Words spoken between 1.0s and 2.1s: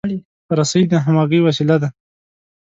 همغږۍ وسیله ده.